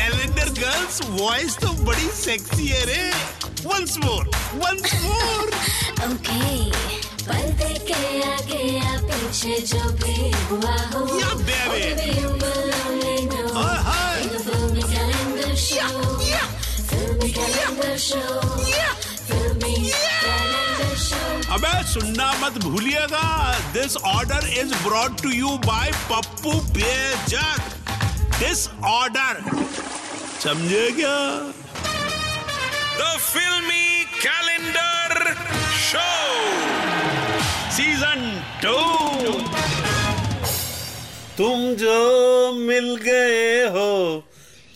Calendar 0.00 0.48
girls 0.58 1.00
voice 1.08 1.56
तो 1.62 1.72
बड़ी 1.84 2.08
sexy 2.16 2.66
है 2.66 2.84
रे। 2.86 3.02
Once 3.64 3.96
more 4.04 4.30
once 4.54 4.94
more 5.02 5.50
okay 6.04 6.38
पलते 7.24 7.72
के 7.88 7.98
आगे 8.28 8.62
या 8.76 8.96
पीछे 9.02 9.58
जो 9.72 9.90
भी 10.00 10.30
हुआ 10.50 10.76
हो 10.92 11.00
या 11.18 11.34
बेबी 11.48 11.82
ओ 13.42 13.66
हाय 13.88 14.18
अबे 21.54 21.72
सुनना 21.92 22.32
मत 22.40 22.58
भूलिएगा। 22.64 23.28
This 23.72 23.96
order 23.96 24.48
is 24.60 24.74
brought 24.82 25.20
to 25.22 25.30
you 25.30 25.48
by 25.66 25.90
Pappu 26.10 26.52
Bejak 26.76 27.60
this 28.38 28.68
order 28.88 29.42
समझे 30.42 30.90
क्या? 30.90 31.16
द 32.98 33.06
फिल्मी 33.22 34.04
कैलेंडर 34.14 35.32
शो 35.80 36.04
सीज़न 37.76 38.22
टू 38.62 38.76
तुम 41.36 41.58
जो 41.82 42.52
मिल 42.54 42.94
गए 43.02 43.66
हो 43.74 43.90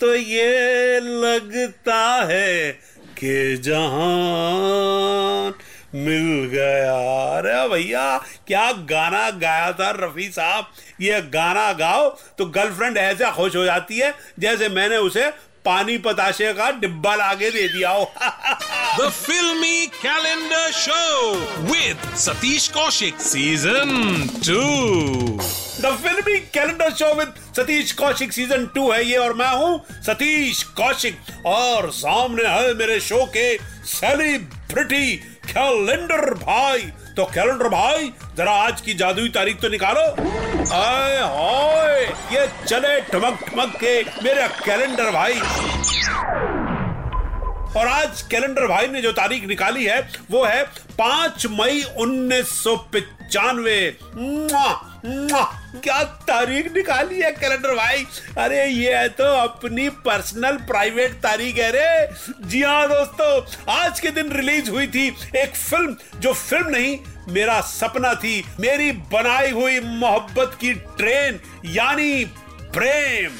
तो 0.00 0.14
ये 0.14 1.00
लगता 1.00 2.02
है 2.30 2.72
कि 3.18 3.56
जहान 3.64 5.52
मिल 5.94 6.28
गया। 6.52 6.94
अरे 7.38 7.68
भैया 7.68 8.06
क्या 8.46 8.70
गाना 8.90 9.28
गाया 9.30 9.72
था 9.72 9.90
रफी 9.98 10.28
साहब? 10.28 10.64
ये 11.00 11.20
गाना 11.34 11.72
गाओ 11.72 12.08
तो 12.38 12.46
गर्लफ्रेंड 12.56 12.96
ऐसे 12.98 13.30
खुश 13.32 13.56
हो 13.56 13.64
जाती 13.64 13.98
है 13.98 14.12
जैसे 14.38 14.68
मैंने 14.68 14.96
उसे 15.06 15.30
पानी 15.64 15.96
पताशे 15.98 16.52
का 16.52 16.70
डिब्बा 16.80 17.14
लागे 17.14 17.50
दे 17.50 17.68
दिया 17.68 17.90
हो। 17.90 18.12
The 18.98 19.06
Filmy 19.10 19.78
Calendar 20.02 20.66
Show 20.72 21.14
with 21.70 21.98
Satish 22.14 22.66
Kaushik 22.70 23.16
Season 23.28 23.90
2. 24.48 25.64
The 25.80 25.86
Filmi 26.02 26.38
calendar 26.54 26.90
show 26.98 27.12
with 27.14 27.32
Satish 27.56 27.92
Kaushik 27.92 28.32
season 28.32 28.66
two 28.74 28.90
है 28.92 29.04
ये 29.04 29.16
और 29.16 29.32
मैं 29.36 29.50
हूँ 29.56 29.72
सतीश 30.06 30.62
कौशिक 30.78 31.16
और 31.46 31.90
सामने 31.92 32.44
है 32.48 32.74
मेरे 32.74 32.98
शो 33.00 33.24
के 33.36 33.46
सेलिब्रिटी 33.86 35.06
कैलेंडर 35.50 36.34
भाई। 36.34 36.80
तो 37.16 37.24
कैलेंडर 37.34 37.68
भाई 37.68 38.12
जरा 38.36 38.52
आज 38.52 38.80
की 38.80 38.94
जादुई 38.94 39.28
तारीख 39.28 39.60
तो 39.62 39.68
निकालो। 39.68 40.06
हाय 40.72 41.03
ये 42.34 42.46
चले 42.66 43.00
ठमक 43.00 43.38
ठमक 43.48 43.74
के 43.76 44.22
मेरा 44.22 44.46
कैलेंडर 44.64 45.10
भाई। 45.10 45.34
और 47.76 47.88
आज 47.88 48.22
कैलेंडर 48.22 48.66
भाई 48.66 48.86
ने 48.86 49.02
जो 49.02 49.12
तारीख 49.12 49.44
निकाली 49.44 49.84
है, 49.84 50.00
वो 50.30 50.44
है 50.44 50.62
पाँच 50.98 51.46
मई 51.50 51.82
उन्नीस 51.98 52.48
सौ 52.62 52.76
पिचानवे। 52.92 53.78
क्या 55.74 56.02
तारीख 56.28 56.72
निकाली 56.74 57.20
है 57.20 57.30
कैलेंडर 57.32 57.74
भाई? 57.74 58.04
अरे 58.38 58.64
ये 58.66 58.94
है 58.94 59.08
तो 59.10 59.24
अपनी 59.38 59.88
पर्सनल 60.06 60.56
प्राइवेट 60.66 61.12
तारीख 61.22 61.58
है 61.58 61.70
रे। 61.70 62.46
जी 62.48 62.62
हाँ 62.62 62.86
दोस्तों 62.88 63.74
आज 63.74 64.00
के 64.00 64.10
दिन 64.10 64.32
रिलीज़ 64.32 64.70
हुई 64.70 64.86
थी 64.86 65.06
एक 65.36 65.54
फ़िल्म 65.56 66.20
जो 66.20 66.32
फ़िल्म 66.32 66.68
नहीं 66.68 66.96
मेरा 67.34 67.60
सपना 67.60 68.14
थी। 68.14 68.44
मेरी 68.60 68.90
बनाई 69.12 69.50
हुई 69.50 69.80
मोहब्बत 69.80 70.56
की 70.60 70.72
ट्रेन 70.98 71.40
यानी 71.74 72.24
प्रेम। 72.74 73.30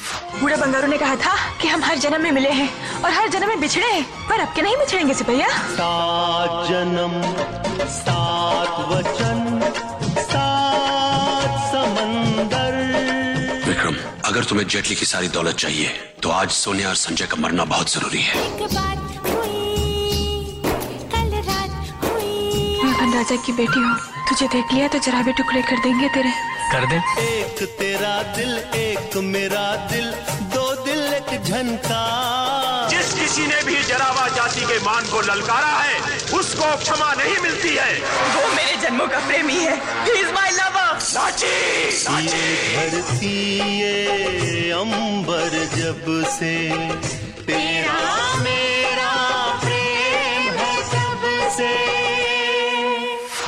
बूढ़ा 0.41 0.57
बंगारू 0.57 0.87
ने 0.87 0.97
कहा 0.97 1.15
था 1.15 1.35
कि 1.61 1.67
हम 1.67 1.83
हर 1.83 1.97
जन्म 1.97 2.21
में 2.23 2.31
मिले 2.31 2.51
हैं 2.51 2.69
और 3.03 3.11
हर 3.11 3.27
जन्म 3.29 3.47
में 3.47 3.59
बिछड़े 3.61 3.85
हैं 3.85 4.03
पर 4.29 4.39
अब 4.39 4.53
के 4.55 4.61
नहीं 4.61 4.77
बिछड़ेंगे 4.77 5.13
सिपैया? 5.13 5.47
सात 5.47 6.69
जन्म 6.69 7.21
सात 7.97 8.79
वचन। 8.91 9.44
अगर 14.35 14.43
तुम्हें 14.43 14.67
जेटली 14.67 14.95
की 14.99 15.05
सारी 15.05 15.27
दौलत 15.31 15.55
चाहिए 15.55 15.89
तो 16.23 16.29
आज 16.29 16.49
सोनिया 16.51 16.87
और 16.89 16.95
संजय 16.99 17.25
का 17.31 17.35
मरना 17.41 17.65
बहुत 17.65 17.91
ज़रूरी 17.91 18.21
है। 18.21 18.39
मैं 22.81 23.13
राजा 23.13 23.35
की 23.45 23.51
बेटी 23.59 23.79
हूँ 23.79 23.95
तुझे 24.29 24.47
देख 24.55 24.73
लिया 24.73 24.87
तो 24.87 24.99
जरा 25.05 25.21
भी 25.23 25.33
टुकड़े 25.39 25.61
कर 25.69 25.79
देंगे 25.83 26.09
तेरे। 26.15 26.31
कर 26.71 26.85
दे। 26.91 26.97
एक 27.23 27.63
तेरा 27.79 28.15
दिल 28.35 28.51
एक 28.81 29.17
मेरा 29.31 29.65
दिल 29.91 30.11
दो 30.55 30.65
दिल 30.83 31.01
एक 31.13 31.31
झनका 31.41 32.03
जिस 32.91 33.13
किसी 33.19 33.47
ने 33.47 33.63
भी 33.63 33.81
जरावा 33.87 34.27
जाति 34.35 34.65
के 34.65 34.79
मान 34.85 35.03
को 35.11 35.21
ललकारा 35.31 35.73
है 35.79 35.95
उसको 36.39 36.75
क्षमा 36.83 37.13
नहीं 37.13 37.37
मिलती 37.43 37.75
है। 37.75 37.91
वो 38.35 38.53
मेरे 38.55 38.75
जन्मों 38.81 39.07
का 39.07 39.19
प्रेमी 39.27 39.59
है। 39.59 39.75
ही 40.05 40.19
इज़ 40.21 40.33
माय 40.33 40.51
लवर 40.59 40.99
साची 41.05 41.55
ये 43.27 44.04
अंबर 44.85 45.49
जब 45.75 46.03
से 46.29 46.55
तेरा 47.41 48.35
मेरा 48.39 49.13
प्रेम 49.61 50.49
है 50.53 50.75
तब 50.85 51.23
से। 51.51 51.73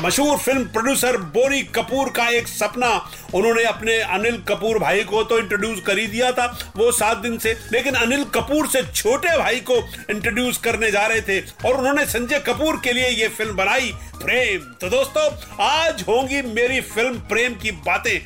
मशहूर 0.01 0.37
फ़िल्म 0.37 0.63
प्रोड्यूसर 0.65 1.17
बोनी 1.35 1.61
कपूर 1.75 2.09
का 2.09 2.27
एक 2.29 2.47
सपना 2.47 2.89
उन्होंने 3.33 3.63
अपने 3.63 3.97
अनिल 4.15 4.37
कपूर 4.47 4.77
भाई 4.79 5.03
को 5.03 5.23
तो 5.23 5.37
इंट्रोड्यूस 5.39 5.79
कर 5.87 5.97
ही 5.97 6.05
दिया 6.07 6.31
था, 6.31 6.45
वो 6.77 6.91
सात 6.91 7.17
दिन 7.17 7.37
से। 7.37 7.55
लेकिन 7.71 7.95
अनिल 7.95 8.23
कपूर 8.35 8.67
से 8.67 8.83
छोटे 8.85 9.37
भाई 9.37 9.59
को 9.61 9.75
इंट्रोड्यूस 10.09 10.57
करने 10.57 10.91
जा 10.91 11.05
रहे 11.07 11.21
थे 11.21 11.39
और 11.67 11.77
उन्होंने 11.77 12.05
संजय 12.05 12.39
कपूर 12.47 12.79
के 12.83 12.93
लिए 12.93 13.09
ये 13.11 13.27
फ़िल्म 13.27 13.55
बनाई, 13.55 13.91
प्रेम। 14.15 14.59
तो 14.81 14.89
दोस्तों, 14.89 15.29
आज 15.63 16.03
होंगी 16.07 16.41
मेरी 16.53 16.81
फ़िल्म 16.83 17.19
प्रेम 17.29 17.55
की 17.55 17.71
बातें। 17.85 18.19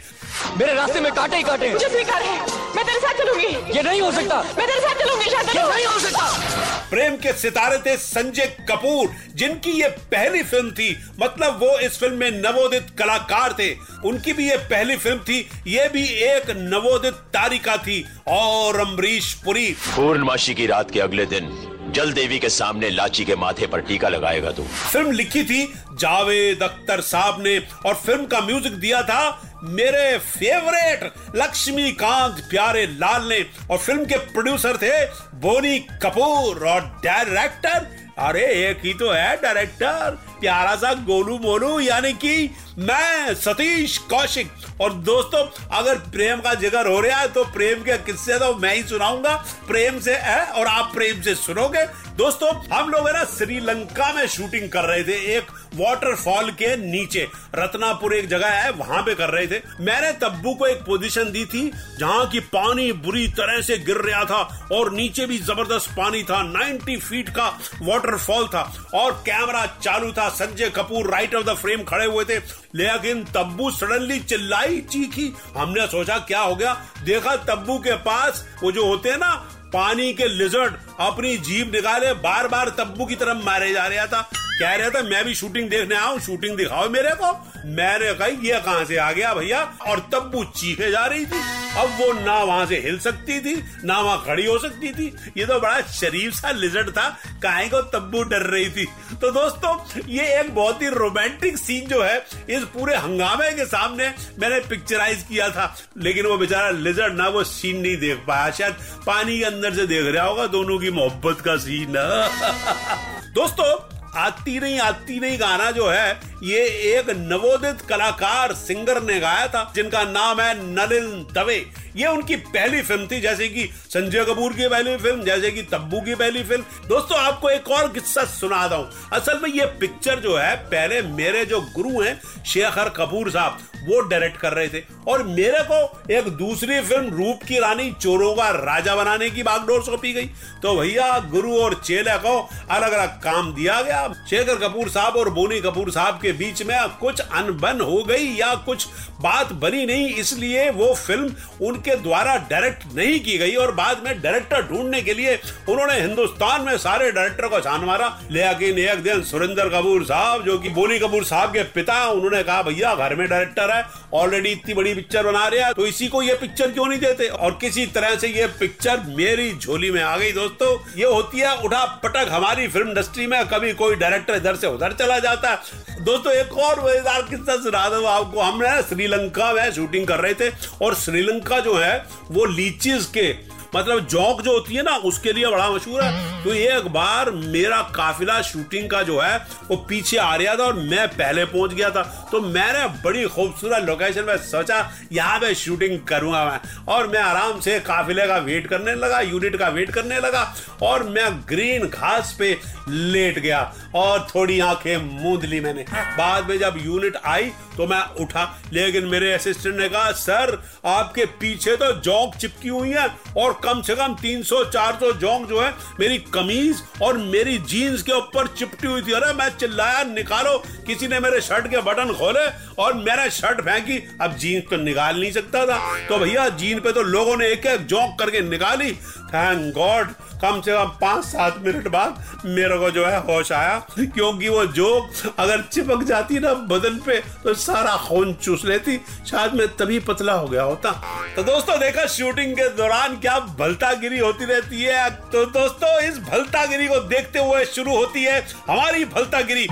मेरे 0.57 0.73
रास्ते 0.73 0.99
में 0.99 1.11
कांटे 1.13 1.37
ही 1.37 1.43
कांटे 1.43 1.71
मुझे 1.73 1.89
स्वीकार 1.89 2.21
है। 2.21 2.39
मैं 2.75 2.85
तेरे 2.85 2.99
साथ 2.99 3.13
चलूँगी। 3.13 3.77
ये 3.77 3.81
नहीं 3.83 4.01
हो 4.01 4.11
सकता। 4.11 4.41
मैं 4.57 4.67
तेरे 4.67 4.79
साथ 4.81 4.99
चलूँगी 4.99 5.29
शादी 5.31 5.57
ये 5.57 5.63
नहीं 5.69 5.85
हो 5.85 5.99
सकता। 5.99 6.89
प्रेम 6.89 7.15
के 7.15 7.33
सितारे 7.33 7.77
थे 7.79 7.95
संजय 7.97 8.45
कपूर 8.69 9.09
जिनकी 9.35 9.71
ये 9.71 9.87
पहली 10.11 10.43
फ़िल्म 10.43 10.71
थी। 10.71 10.95
मतलब 11.21 11.59
वो 11.63 11.77
इस 11.79 11.99
फ़िल्म 11.99 12.17
में 12.17 12.31
नवोदित 12.41 12.87
कलाकार 12.99 13.55
थे। 13.59 13.71
उनकी 14.09 14.33
भी 14.33 14.49
ये 14.49 14.57
पहली 14.71 14.95
फ़िल्म 14.97 15.19
थी 15.19 15.39
ये 15.67 15.87
भी 15.89 16.03
एक 16.27 16.49
नवोदित 16.57 17.13
तारिका 17.33 17.77
थी। 17.77 18.05
और 18.29 18.79
अमरीश 18.79 19.33
पुरी। 19.45 19.67
पूर्णमासी 19.87 20.53
की 20.53 20.65
रात 20.67 20.91
के 20.91 20.99
अगले 20.99 21.25
दिन 21.25 21.49
जल 21.95 22.11
देवी 22.13 22.37
के 22.39 22.49
सामने 22.49 22.89
लाची 22.89 23.23
के 23.25 23.35
माथे 23.35 23.67
पर 23.67 23.81
टीका 23.81 24.09
लगाएगा 24.09 24.51
तू। 24.51 24.63
फ़िल्म 24.63 25.11
लिखी 25.11 25.43
थी 25.43 25.65
जावेद 25.99 26.63
अख्तर 26.63 27.01
साहब 27.03 27.41
ने 27.43 27.57
और 27.85 27.93
फ़िल्म 27.95 28.25
का 28.25 28.39
म्यूज़िक 28.41 28.73
दिया 28.73 29.01
था 29.03 29.21
मेरे 29.63 30.17
फेवरेट 30.17 31.13
लक्ष्मीकांत 31.35 32.43
प्यारे 32.49 32.85
लाल 32.87 33.27
ने 33.27 33.45
और 33.71 33.77
फ़िल्म 33.77 34.05
के 34.05 34.17
प्रोड्यूसर 34.17 34.77
थे 34.77 35.05
बोनी 35.37 35.79
कपूर 35.79 36.67
और 36.67 36.81
डायरेक्टर। 37.03 37.87
अरे, 38.19 38.45
एक 38.69 38.79
ही 38.85 38.93
तो 38.93 39.09
है 39.11 39.35
डायरेक्टर। 39.41 40.17
प्यारा 40.39 40.75
सा 40.75 40.93
गोलू 40.93 41.37
मोलू, 41.37 41.79
यानी 41.79 42.13
कि 42.13 42.49
मैं, 42.77 43.33
सतीश 43.35 43.97
कौशिक। 43.97 44.51
और 44.81 44.93
दोस्तों, 44.93 45.45
अगर 45.77 45.97
प्रेम 46.11 46.39
का 46.39 46.53
ज़िक्र 46.53 46.87
हो 46.87 46.99
रहा 46.99 47.19
है 47.19 47.27
तो 47.27 47.43
प्रेम 47.43 47.83
के 47.83 47.97
किस्से 47.97 48.39
तो 48.39 48.53
मैं 48.55 48.75
ही 48.75 48.83
सुनाऊँगा। 48.83 49.35
प्रेम 49.67 49.99
से 49.99 50.15
है 50.15 50.45
और 50.45 50.67
आप 50.67 50.91
प्रेम 50.93 51.21
से 51.21 51.35
सुनोगे। 51.35 51.85
दोस्तों, 52.17 52.53
हम 52.73 52.89
लोग 52.89 53.07
है 53.07 53.13
ना, 53.13 53.23
श्रीलंका 53.23 54.13
में 54.13 54.27
शूटिंग 54.27 54.69
कर 54.69 54.83
रहे 54.83 55.03
थे। 55.03 55.37
एक 55.37 55.47
वाटरफॉल 55.75 56.51
के 56.51 56.75
नीचे। 56.77 57.27
रत्नापुर 57.55 58.13
एक 58.13 58.27
जगह 58.27 58.47
है, 58.47 58.71
वहाँ 58.71 59.03
पे 59.03 59.15
कर 59.15 59.29
रहे 59.29 59.47
थे। 59.47 59.61
मैंने 59.79 60.11
तब्बू 60.11 60.53
को 60.53 60.67
एक 60.67 60.77
पोजीशन 60.77 61.31
दी 61.31 61.45
थी, 61.45 61.71
जहाँ 61.99 62.27
की 62.27 62.39
पानी 62.39 62.91
बुरी 62.91 63.27
तरह 63.27 63.61
से 63.61 63.77
गिर 63.77 63.97
रहा 63.97 64.23
था 64.25 64.67
और 64.71 64.91
नीचे 64.93 65.25
भी 65.25 65.37
ज़बरदस्त 65.37 65.91
पानी 65.91 66.23
था। 66.23 66.41
90 66.43 66.97
फीट 66.97 67.29
का 67.29 67.47
वाटरफॉल 67.81 68.47
था 68.47 68.89
और 68.93 69.11
कैमरा 69.11 69.65
चालू 69.65 70.11
था। 70.11 70.29
Sanjay 70.29 70.69
Kapoor 70.69 71.11
right 71.11 71.35
of 71.35 71.45
the 71.45 71.53
frame 71.53 71.83
खड़े 71.83 72.05
हुए 72.05 72.25
थे। 72.25 72.37
लेकिन 72.75 73.23
तब्बू 73.23 73.71
सडनली 73.71 74.19
चिल्लाई, 74.19 74.81
चीखी। 74.81 75.33
हमने 75.57 75.87
सोचा, 75.87 76.17
क्या 76.17 76.39
हो 76.39 76.55
गया? 76.55 76.81
देखा 77.03 77.35
तब्बू 77.35 77.77
के 77.77 77.95
पास 77.95 78.45
वो 78.63 78.71
जो 78.71 78.85
होते 78.85 79.09
हैं 79.09 79.17
ना, 79.17 79.47
पानी 79.73 80.13
के 80.13 80.27
लिजर्ड 80.27 80.73
अपनी 80.99 81.37
जीप 81.37 81.71
निकाले 81.73 82.13
बार 82.13 82.47
बार 82.47 82.69
तब्बू 82.69 83.05
की 83.05 83.15
तरफ़ 83.15 83.37
मारे 83.37 83.73
जा 83.73 83.87
रहा 83.87 84.05
था। 84.07 84.29
कह 84.61 84.75
रहे 84.75 84.89
थे, 84.89 85.01
मैं 85.01 85.25
भी 85.25 85.35
शूटिंग 85.35 85.69
देखने 85.69 85.95
आऊँ 85.95 86.19
शूटिंग 86.19 86.57
दिखाओ 86.57 86.89
मेरे 86.89 87.09
को. 87.09 87.51
मैंने 87.65 88.13
कहा, 88.13 88.27
ये 88.27 88.61
कहाँ 88.65 88.85
से 88.85 88.97
आ 88.97 89.11
गया 89.11 89.33
भैया? 89.33 89.73
और 89.87 89.99
तब्बू 89.99 90.43
चीखे 90.43 90.91
जा 90.91 91.05
रही 91.05 91.25
थी। 91.25 91.61
अब 91.77 91.87
वो 91.87 92.13
ना 92.13 92.43
वहाँ 92.43 92.65
से 92.65 92.79
हिल 92.79 92.99
सकती 92.99 93.39
थी, 93.39 93.63
ना 93.85 93.99
वहाँ 93.99 94.23
खड़ी 94.25 94.45
हो 94.45 94.59
सकती 94.59 94.93
थी। 94.93 95.15
ये 95.37 95.45
तो 95.45 95.59
बड़ा 95.59 95.81
शरीफ 95.81 96.33
सा 96.33 96.51
लिजर्ड 96.51 96.89
था, 96.89 97.17
काहे 97.43 97.69
को 97.69 97.81
तब्बू 97.81 98.23
डर 98.23 98.41
रही 98.41 98.69
थी। 98.69 98.85
तो 99.21 99.31
दोस्तों, 99.31 100.01
ये 100.07 100.39
एक 100.39 100.55
बहुत 100.55 100.81
ही 100.81 100.87
रोमांटिक 100.87 101.57
सीन 101.57 101.87
जो 101.87 102.03
है, 102.03 102.25
इस 102.49 102.63
पूरे 102.63 102.95
हंगामे 102.95 103.51
के 103.51 103.65
सामने 103.65 104.13
मैंने 104.39 104.59
पिक्चराइज 104.59 105.25
किया 105.29 105.49
था। 105.49 105.75
लेकिन 105.97 106.25
वो 106.25 106.37
बेचारा 106.37 106.69
लिजर्ड 106.69 107.13
ना 107.13 107.27
वो 107.27 107.43
सीन 107.43 107.81
नहीं 107.81 107.97
देख 107.97 108.17
पाया। 108.27 108.51
शायद 108.51 108.75
पानी 109.07 109.39
के 109.39 109.45
अंदर 109.45 109.73
से 109.73 109.87
देख 109.87 110.15
रहा 110.15 110.25
होगा 110.25 110.47
दोनों 110.47 110.79
की 110.79 110.91
मोहब्बत 110.91 111.41
का 111.41 111.55
सीन 111.57 111.93
दोस्तों 113.35 113.80
आती 114.21 114.59
नहीं 114.59 114.79
आती 114.79 115.19
नहीं 115.19 115.39
गाना 115.39 115.69
जो 115.71 115.87
है, 115.87 116.19
ये 116.43 116.59
एक 116.91 117.09
नवोदित 117.09 117.81
कलाकार, 117.81 118.53
सिंगर 118.53 119.01
ने 119.03 119.19
गाया 119.19 119.47
था, 119.47 119.71
जिनका 119.75 120.03
नाम 120.03 120.41
है 120.41 120.53
नलिन 120.61 121.25
दवे। 121.33 121.59
ये 121.95 122.07
उनकी 122.07 122.35
पहली 122.35 122.81
फ़िल्म 122.81 123.07
थी, 123.07 123.19
जैसे 123.21 123.47
कि 123.47 123.67
संजय 123.85 124.23
कपूर 124.25 124.53
की 124.53 124.67
पहली 124.67 124.95
फ़िल्म, 124.97 125.23
जैसे 125.23 125.51
कि 125.51 125.61
तब्बू 125.63 126.01
की 126.01 126.15
पहली 126.15 126.43
फ़िल्म। 126.43 126.87
दोस्तों, 126.87 127.17
आपको 127.19 127.49
एक 127.49 127.69
और 127.69 127.91
किस्सा 127.93 128.23
सुना 128.27 128.67
दूँ 128.67 128.85
असल 129.13 129.39
में 129.43 129.49
ये 129.49 129.65
पिक्चर 129.79 130.19
जो 130.19 130.37
है, 130.37 130.55
पहले 130.55 131.01
मेरे 131.13 131.45
जो 131.45 131.61
गुरु 131.75 132.01
हैं 132.01 132.19
शेखर 132.45 132.89
कपूर 132.89 133.31
साहब, 133.31 133.57
वो 133.81 133.99
डायरेक्ट 134.01 134.37
कर 134.37 134.53
रहे 134.53 134.67
थे। 134.67 134.83
और 135.07 135.23
मेरे 135.23 135.63
को 135.63 136.13
एक 136.13 136.27
दूसरी 136.37 136.79
फ़िल्म, 136.81 137.09
रूप 137.09 137.43
की 137.47 137.59
रानी, 137.59 137.91
चोरों 137.91 138.33
का 138.35 138.49
राजा 138.51 138.95
बनाने 138.95 139.29
की 139.29 139.43
बागडोर 139.43 139.83
सौंपी 139.83 140.11
गई। 140.13 140.25
तो 140.61 140.75
भैया, 140.75 141.17
गुरु 141.31 141.57
और 141.57 141.73
चेले 141.85 142.17
को 142.17 142.37
अलग 142.69 142.91
अलग 142.91 143.17
काम 143.23 143.53
दिया 143.53 143.81
गया। 143.81 144.07
शेखर 144.29 144.55
कपूर 144.57 144.89
साहब 144.89 145.15
और 145.15 145.29
बोनी 145.29 145.59
कपूर 145.61 145.91
साहब 145.91 146.19
के 146.21 146.31
बीच 146.33 146.61
में 146.63 146.77
कुछ 146.99 147.19
अनबन 147.21 147.81
हो 147.81 148.03
गई 148.03 148.27
या 148.35 148.53
कुछ 148.65 148.87
बात 149.21 149.51
बनी 149.53 149.85
नहीं, 149.85 150.13
इसलिए 150.15 150.69
वो 150.71 150.93
फ़िल्म 150.97 151.33
उनके 151.81 151.95
द्वारा 151.97 152.35
डायरेक्ट 152.49 152.83
नहीं 152.95 153.19
की 153.21 153.37
गई 153.37 153.53
और 153.57 153.71
बाद 153.75 154.01
में 154.05 154.21
डायरेक्टर 154.21 154.61
ढूँढने 154.63 155.01
के 155.01 155.13
लिए 155.13 155.33
उन्होंने 155.69 155.93
हिंदुस्तान 155.95 156.61
में 156.61 156.77
सारे 156.77 157.11
डायरेक्टर 157.11 157.47
को 157.47 157.59
छान 157.59 157.85
मारा। 157.85 158.07
लेकिन 158.31 158.79
एक 158.79 159.01
दिन 159.03 159.21
सुरेंद्र 159.23 159.67
कपूर 159.71 160.03
साहब, 160.05 160.43
जो 160.45 160.57
कि 160.57 160.69
बोनी 160.69 160.99
कपूर 160.99 161.23
साहब 161.25 161.53
के 161.53 161.63
पिता 161.71 162.05
उन्होंने 162.07 162.43
कहा, 162.43 162.61
भैया, 162.61 162.93
घर 162.95 163.15
में 163.15 163.27
डायरेक्टर 163.27 163.71
है 163.71 163.83
ऑलरेडी 164.13 164.49
इतनी 164.51 164.73
बड़ी 164.73 164.93
पिक्चर 164.93 165.23
बना 165.23 165.45
रहे 165.47 165.59
हैं 165.61 165.73
तो 165.73 165.85
इसी 165.87 166.07
को 166.07 166.21
ये 166.21 166.33
पिक्चर 166.35 166.71
क्यों 166.71 166.85
नहीं 166.87 166.99
देते? 166.99 167.27
और 167.27 167.57
किसी 167.61 167.85
तरह 167.87 168.15
से 168.15 168.27
ये 168.29 168.47
पिक्चर 168.59 168.99
मेरी 169.09 169.51
झोली 169.55 169.91
में 169.91 170.01
आ 170.03 170.15
गई 170.17 170.31
दोस्तों। 170.33 170.71
ये 170.99 171.05
होती 171.07 171.39
है 171.39 171.55
उठा 171.59 171.83
पटक 172.03 172.31
हमारी 172.31 172.67
फ़िल्म 172.67 172.89
इंडस्ट्री 172.89 173.27
में, 173.27 173.45
कभी 173.47 173.73
कोई 173.73 173.95
डायरेक्टर 173.95 174.35
इधर 174.35 174.55
से 174.55 174.67
उधर 174.69 174.93
चला 174.93 175.19
जाता 175.19 175.49
है। 175.49 176.03
दोस्तों, 176.03 176.33
एक 176.33 176.57
और 176.59 176.83
मज़ेदार 176.83 177.21
किस्सा 177.23 177.55
सुना 177.63 177.87
दो 177.89 178.05
आपको। 178.07 178.41
हमने 178.41 178.81
श्रीलंका 178.83 179.51
में 179.53 179.71
शूटिंग 179.73 180.07
कर 180.07 180.19
रहे 180.19 180.33
थे 180.35 180.49
और 180.81 180.95
श्रीलंका 180.95 181.59
जो 181.61 181.70
है 181.73 182.05
वो 182.31 182.45
लीचीज 182.45 183.05
के 183.17 183.31
मतलब 183.75 184.07
जौक 184.07 184.41
जो 184.41 184.51
होती 184.51 184.75
है 184.75 184.83
ना, 184.83 184.95
उसके 184.95 185.33
लिए 185.33 185.47
बड़ा 185.47 185.69
मशहूर 185.69 186.01
है। 186.01 186.43
तो 186.43 186.53
एक 186.53 186.87
बार 186.87 187.29
मेरा 187.31 187.81
काफिला 187.95 188.41
शूटिंग 188.41 188.89
का 188.89 189.01
जो 189.03 189.19
है, 189.19 189.37
वो 189.69 189.75
पीछे 189.89 190.17
आ 190.17 190.35
रहा 190.35 190.55
था 190.55 190.63
और 190.63 190.73
मैं 190.75 191.07
पहले 191.07 191.45
पहुँच 191.45 191.73
गया 191.73 191.89
था। 191.89 192.01
तो 192.31 192.41
मैंने 192.41 192.85
बड़ी 193.03 193.25
खूबसूरत 193.25 193.83
लोकेशन 193.83 194.23
में 194.23 194.37
सोचा, 194.39 194.79
यहाँ 195.11 195.39
पे 195.39 195.53
शूटिंग 195.55 195.99
करूँगा 195.99 196.43
मैं। 196.45 196.59
और 196.87 197.07
मैं 197.07 197.19
आराम 197.19 197.59
से 197.59 197.79
काफिले 197.79 198.27
का 198.27 198.37
वेट 198.39 198.67
करने 198.67 198.95
लगा 198.95 199.19
यूनिट 199.21 199.55
का 199.55 199.67
वेट 199.69 199.91
करने 199.91 200.19
लगा 200.19 200.43
और 200.83 201.03
मैं 201.09 201.29
ग्रीन 201.49 201.87
घास 201.87 202.35
पे 202.39 202.57
लेट 202.89 203.39
गया 203.39 203.61
और 203.95 204.27
थोड़ी 204.35 204.59
आँखें 204.59 204.97
मूंद 204.97 205.45
ली 205.45 205.59
मैंने। 205.59 205.85
बाद 205.91 206.49
में 206.49 206.57
जब 206.59 206.77
यूनिट 206.77 207.17
आई 207.25 207.51
तो 207.77 207.87
मैं 207.87 208.01
उठा। 208.21 208.43
लेकिन 208.73 209.05
मेरे 209.05 209.31
असिस्टेंट 209.33 209.75
ने 209.75 209.87
कहा, 209.89 210.11
सर, 210.11 210.61
आपके 210.85 211.25
पीछे 211.25 211.75
तो 211.75 211.91
जौक 212.01 212.35
चिपकी 212.35 212.69
हुई 212.69 212.89
है 212.89 213.07
और 213.37 213.53
कम 213.63 213.81
से 213.81 213.95
कम 213.95 214.15
300-400 214.15 215.11
जौक 215.13 215.47
जो 215.49 215.61
है 215.61 215.73
मेरी 215.99 216.17
कमीज 216.33 216.83
और 217.01 217.17
मेरी 217.17 217.57
जीन्स 217.67 218.03
के 218.03 218.11
ऊपर 218.11 218.47
चिपटी 218.49 218.87
हुई 218.87 219.01
थी। 219.01 219.11
अरे 219.11 219.33
मैं 219.33 219.49
चिल्लाया, 219.57 220.03
निकालो। 220.05 220.57
किसी 220.87 221.07
ने 221.07 221.19
मेरे 221.19 221.41
शर्ट 221.41 221.67
के 221.67 221.81
बटन 221.81 222.13
खोले 222.13 222.47
और 222.81 222.93
मेरा 222.95 223.27
शर्ट 223.31 223.61
फेंकी। 223.61 223.97
अब 224.21 224.35
जीन्स 224.37 224.69
तो 224.69 224.77
निकाल 224.77 225.19
नहीं 225.19 225.31
सकता 225.31 225.65
था। 225.65 225.77
तो 226.07 226.17
भैया, 226.17 226.47
जीन 226.51 226.79
पे 226.79 226.91
तो 226.91 227.01
लोगों 227.03 227.37
ने 227.37 227.47
एक 227.47 227.65
एक 227.67 227.85
जोंक 227.87 228.19
करके 228.19 228.41
निकाली। 228.41 228.91
थैंक 228.91 229.73
गॉड 229.73 230.13
कम 230.41 230.61
से 230.61 230.71
कम 230.73 230.89
पाँच 231.01 231.23
सात 231.25 231.57
मिनट 231.61 231.87
बाद 231.87 232.41
मेरे 232.45 232.77
को 232.79 232.89
जो 232.91 233.05
है 233.05 233.19
होश 233.23 233.51
आया, 233.51 233.77
क्योंकि 233.91 234.47
वो 234.49 234.65
जोक 234.67 235.35
अगर 235.39 235.61
चिपक 235.63 236.03
जाती 236.03 236.39
ना 236.39 236.53
बदन 236.69 236.97
पे 237.05 237.17
तो 237.43 237.53
सारा 237.55 237.95
खून 238.07 238.33
चूस 238.35 238.63
लेती। 238.65 238.97
शायद 239.29 239.53
मैं 239.53 239.67
तभी 239.77 239.99
पतला 240.01 240.33
हो 240.33 240.47
गया 240.47 240.63
होता। 240.63 240.91
तो 241.35 241.43
दोस्तों, 241.43 241.79
देखा 241.79 242.05
शूटिंग 242.07 242.53
के 242.53 242.67
दौरान 242.75 243.15
क्या 243.17 243.37
भलतागिरी 243.59 244.17
होती 244.19 244.45
रहती 244.45 244.81
है। 244.81 245.09
तो 245.31 245.45
दोस्तों 245.51 245.99
इस 246.01 246.17
भलतागिरी 246.19 246.87
को 246.87 246.99
देखते 247.09 247.39
हुए 247.39 247.63
शुरू 247.65 247.95
होती 247.95 248.23
है 248.23 248.39
हमारी 248.69 249.05
भलतागिरी। 249.05 249.67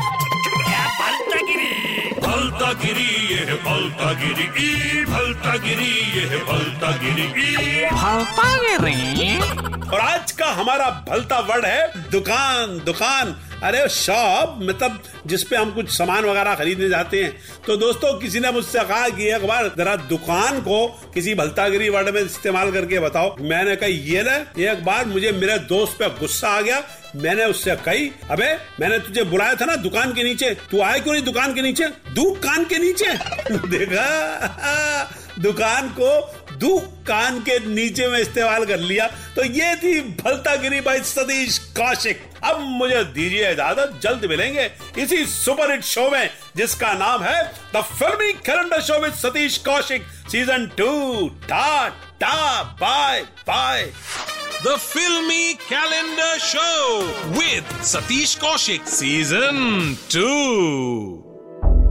भलतागिरी? 2.20 3.06
ये 3.30 3.56
भलतागिरी 3.64 4.44
ई 4.60 5.06
भलतागिरी 5.06 5.92
ये 6.18 6.38
भलतागिरी 6.46 7.28
ई 7.42 7.86
और 9.94 10.00
आज 10.00 10.32
का 10.32 10.48
हमारा 10.52 10.90
भलता 11.10 11.40
वर्ड 11.40 11.66
है 11.66 12.10
दुकान 12.12 12.80
दुकान। 12.86 13.36
अरे 13.64 13.90
शॉप 13.90 14.60
मतलब 14.62 15.04
जिसपे 15.28 15.56
हम 15.56 15.72
कुछ 15.72 15.98
सामान 15.98 16.26
वगैरह 16.26 16.56
खरीदने 16.56 16.90
जाते 16.90 17.24
हैं। 17.24 17.38
तो 17.68 17.78
दोस्तों, 17.78 18.20
किसी 18.20 18.40
ने 18.40 18.52
मुझसे 18.52 18.80
कहा 18.80 19.10
कि 19.10 19.28
एक 19.28 19.48
बार 19.48 19.72
जरा 19.78 19.96
दुकान 19.96 20.60
को 20.60 20.88
किसी 21.14 21.36
भलतागिरी 21.36 21.90
वर्ड 21.90 22.10
में 22.10 22.22
इस्तेमाल 22.22 22.72
करके 22.72 23.00
बताओ। 23.00 23.36
मैंने 23.42 23.76
कहा, 23.76 23.90
ये 23.90 24.24
ले, 24.24 24.72
एक 24.72 24.86
बार 24.86 25.06
मुझे 25.06 25.32
मेरे 25.32 25.58
दोस्त 25.60 25.94
पे 26.00 26.10
गुस्सा 26.10 26.50
आ 26.50 26.62
गया। 26.62 26.84
मैंने 27.16 27.46
उससे 27.46 27.76
कही, 27.76 28.12
अबे, 28.32 28.58
मैंने 28.80 29.00
तुझे 29.00 29.24
बुलाया 29.24 29.56
था 29.56 29.66
ना 29.66 29.76
दुकान 29.76 30.14
के 30.14 30.24
नीचे। 30.24 30.50
तू 30.50 30.82
आए 30.82 31.00
क्यों 31.00 31.14
नहीं 31.14 31.24
दुकान 31.24 31.54
के 31.54 31.62
नीचे? 31.62 31.86
दुकान 31.88 32.66
के 32.66 32.78
नीचे? 32.78 33.06
देखा? 33.52 35.16
दुकान 35.40 35.88
को 35.88 36.39
दुख 36.60 36.84
कान 37.08 37.40
के 37.42 37.60
नीचे 37.66 38.08
में 38.08 38.20
इस्तेमाल 38.20 38.66
कर 38.66 38.80
लिया 38.80 39.08
तो 39.36 39.44
ये 39.44 39.76
थी 39.76 40.00
भलतागिरी 40.18 40.82
बाई 40.82 41.00
सतीश 41.06 41.58
कौशिक। 41.78 42.22
अब 42.44 42.60
मुझे 42.60 43.04
दीजिए 43.06 43.52
इजाज़त, 43.52 44.00
जल्द 44.04 44.26
मिलेंगे 44.26 44.70
इसी 44.98 45.26
सुपर 45.26 45.72
हिट 45.72 45.84
शो 45.84 46.10
में, 46.10 46.30
जिसका 46.58 46.94
नाम 46.94 47.24
है 47.24 47.44
the 47.76 47.82
Filmi 47.92 48.32
calendar 48.46 48.82
show 48.82 49.00
with 49.02 49.14
Satish 49.16 49.58
Kaushik 49.68 50.06
season 50.32 50.66
two 50.78 51.28
tata 51.50 52.64
bye 52.82 53.22
bye 53.48 53.92
the 54.66 54.76
Filmi 54.78 55.54
calendar 55.64 56.38
show 56.42 56.68
with 57.34 57.82
Satish 57.86 58.36
Kaushik 58.36 58.88
season 58.90 59.96
2. 60.12 61.29